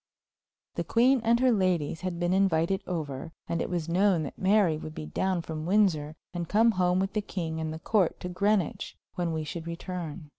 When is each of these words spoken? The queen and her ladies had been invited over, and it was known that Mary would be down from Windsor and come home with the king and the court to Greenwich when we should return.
The 0.73 0.83
queen 0.83 1.21
and 1.23 1.39
her 1.39 1.51
ladies 1.51 2.01
had 2.01 2.19
been 2.19 2.33
invited 2.33 2.81
over, 2.87 3.33
and 3.47 3.61
it 3.61 3.69
was 3.69 3.87
known 3.87 4.23
that 4.23 4.35
Mary 4.35 4.75
would 4.75 4.95
be 4.95 5.05
down 5.05 5.43
from 5.43 5.67
Windsor 5.67 6.15
and 6.33 6.49
come 6.49 6.71
home 6.71 6.99
with 6.99 7.13
the 7.13 7.21
king 7.21 7.59
and 7.61 7.71
the 7.71 7.77
court 7.77 8.19
to 8.21 8.27
Greenwich 8.29 8.97
when 9.13 9.31
we 9.31 9.43
should 9.43 9.67
return. 9.67 10.29